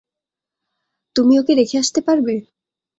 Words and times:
তুমি 1.15 1.33
ওকে 1.41 1.53
রেখে 1.55 1.75
আসতে 1.77 1.99
পারবে? 2.07 2.35